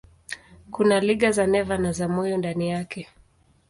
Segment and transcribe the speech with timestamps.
[0.71, 3.07] Kuna liga za neva na za moyo ndani yake.